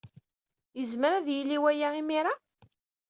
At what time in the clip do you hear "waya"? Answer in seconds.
1.63-1.87